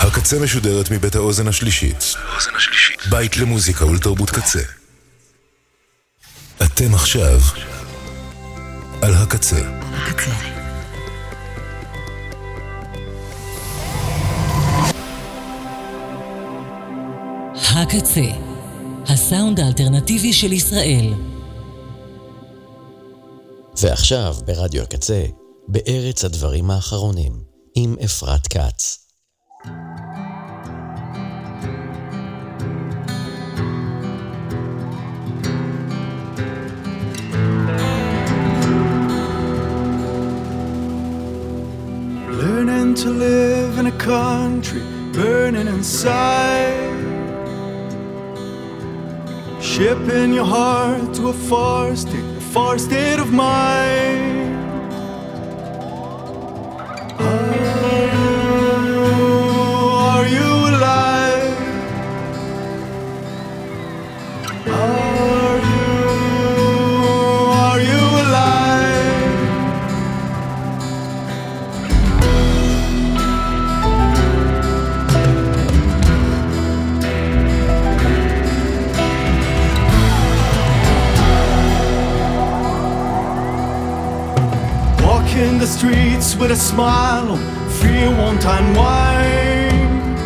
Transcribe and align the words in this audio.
הקצה 0.00 0.38
משודרת 0.38 0.90
מבית 0.90 1.14
האוזן 1.14 1.48
השלישית. 1.48 2.14
בית 3.10 3.36
למוזיקה 3.36 3.86
ולתרבות 3.86 4.30
קצה. 4.30 4.62
אתם 6.62 6.94
עכשיו 6.94 7.40
על 9.02 9.14
הקצה. 9.14 9.60
הקצה. 9.92 10.30
הקצה, 17.54 18.30
הסאונד 19.06 19.60
האלטרנטיבי 19.60 20.32
של 20.32 20.52
ישראל. 20.52 21.14
ועכשיו 23.82 24.34
ברדיו 24.46 24.82
הקצה, 24.82 25.24
בארץ 25.68 26.24
הדברים 26.24 26.70
האחרונים, 26.70 27.32
עם 27.74 27.96
אפרת 28.04 28.46
כץ. 28.46 29.07
To 43.02 43.10
live 43.10 43.78
in 43.78 43.86
a 43.86 43.92
country 43.92 44.82
burning 45.12 45.68
inside. 45.68 46.96
Shipping 49.60 50.32
your 50.32 50.44
heart 50.44 51.14
to 51.14 51.28
a 51.28 51.32
far 51.32 51.94
state, 51.94 52.24
a 52.36 52.40
far 52.40 52.76
state 52.76 53.20
of 53.20 53.32
mind. 53.32 54.37
Streets 85.68 86.34
with 86.34 86.50
a 86.50 86.56
smile 86.56 87.36
fear 87.80 88.08
won't 88.08 88.44
unwind. 88.44 90.18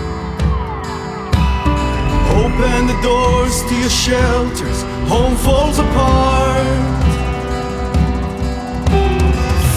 Open 2.42 2.86
the 2.86 2.98
doors 3.02 3.62
to 3.68 3.74
your 3.74 3.90
shelters, 3.90 4.82
home 5.10 5.34
falls 5.36 5.78
apart. 5.80 6.66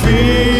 Feel 0.03 0.54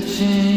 searching 0.00 0.51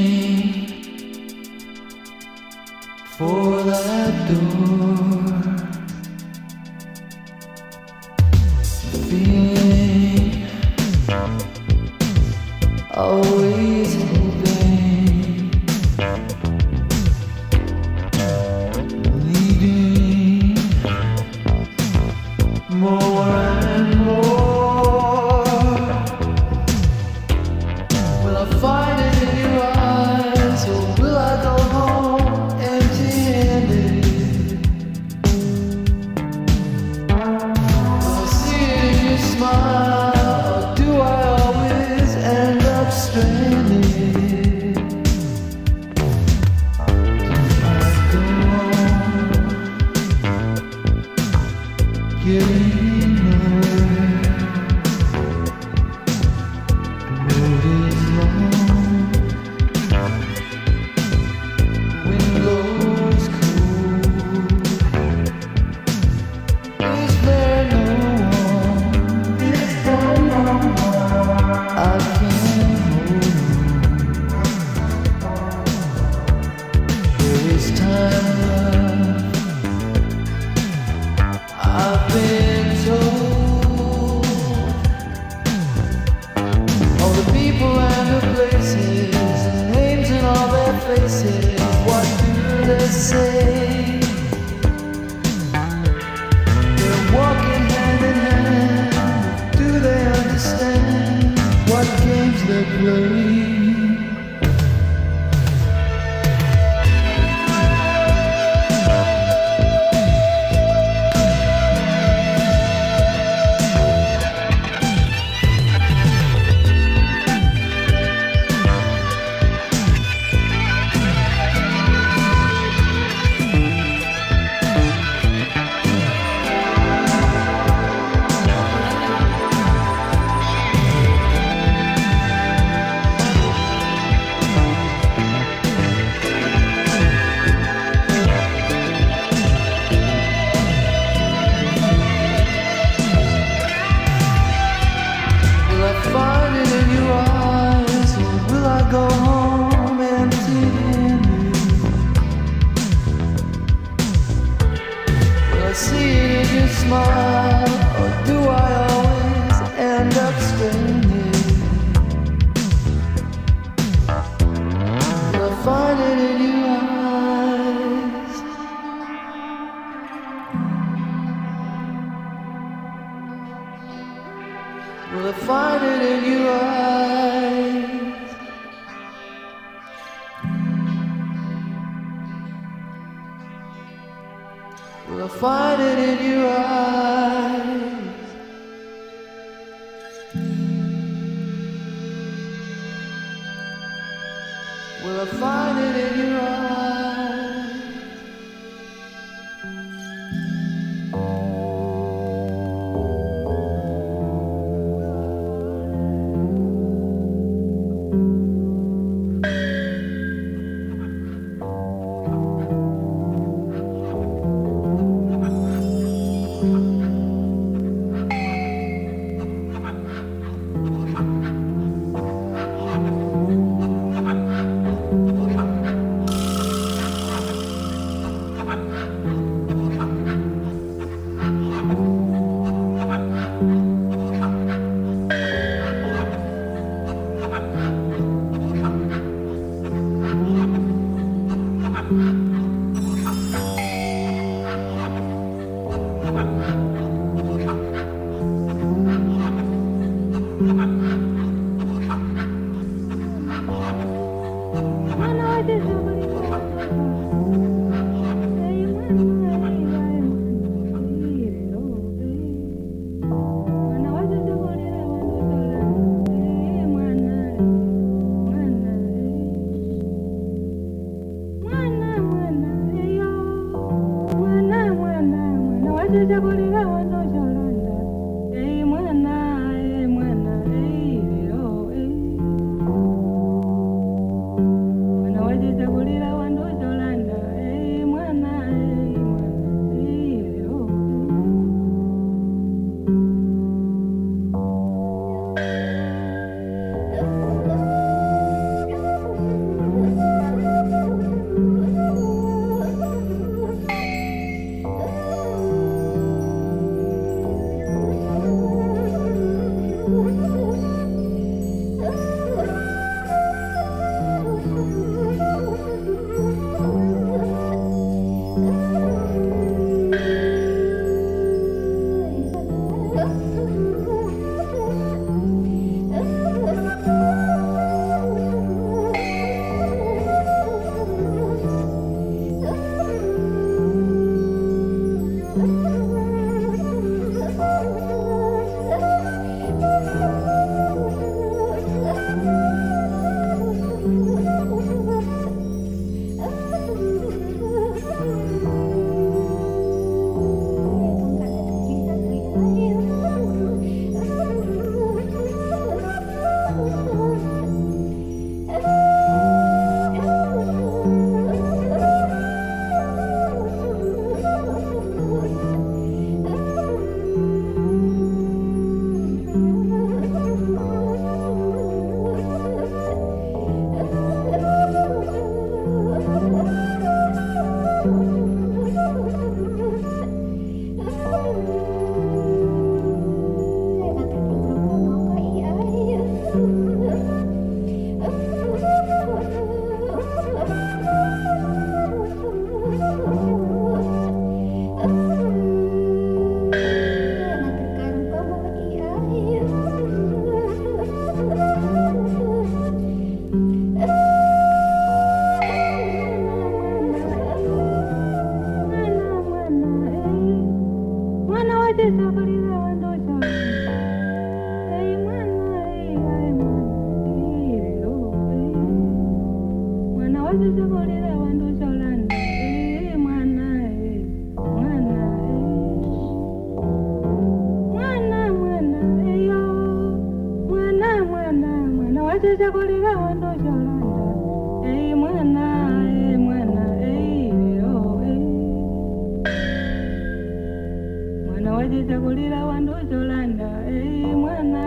chakudira 442.03 442.65
wandozolanda 442.65 443.69
ei 443.87 444.23
eh, 444.23 444.37
mwana. 444.37 444.84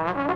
Uh-huh. 0.00 0.29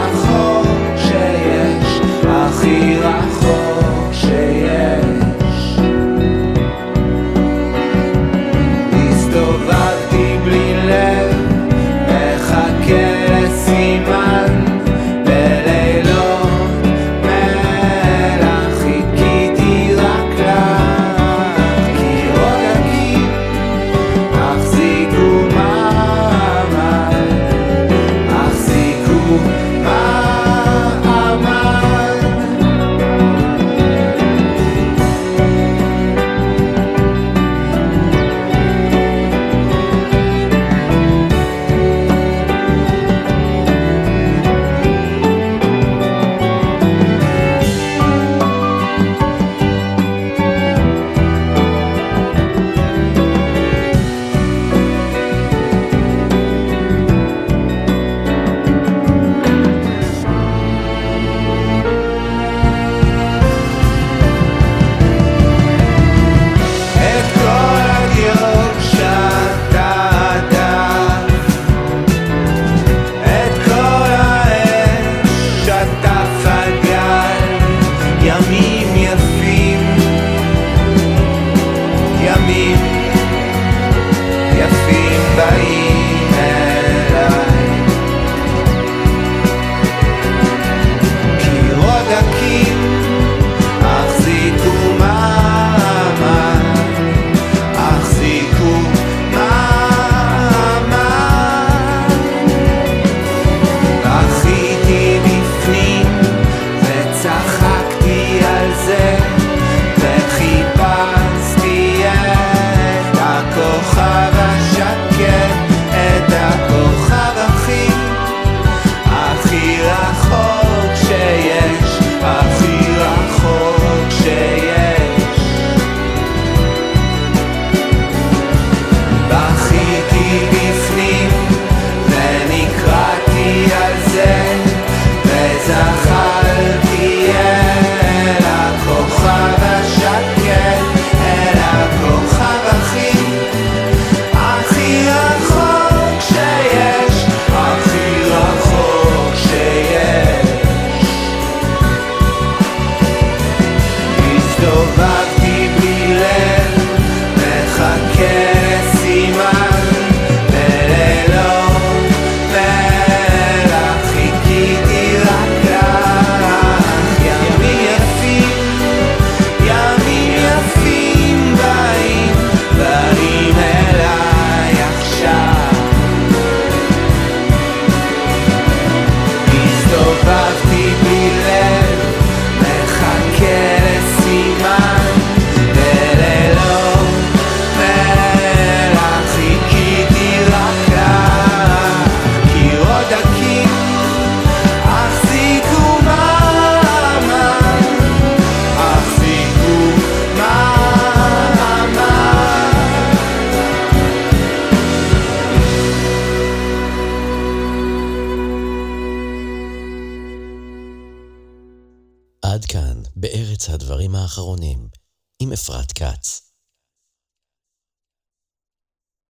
my 0.00 0.08
heart. 0.08 0.39